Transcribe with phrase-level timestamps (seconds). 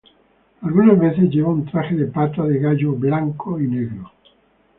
[0.63, 4.11] Algunas veces lleva un traje de pata de gallo blanco y negro.